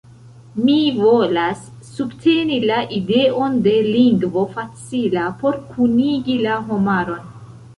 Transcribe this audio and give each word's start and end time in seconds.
Mi 0.67 0.75
volas 0.99 1.59
subteni 1.89 2.57
la 2.71 2.79
ideon 3.01 3.59
de 3.67 3.75
lingvo 3.89 4.47
facila 4.57 5.27
por 5.43 5.61
kunigi 5.69 6.43
la 6.49 6.57
homaron. 6.73 7.33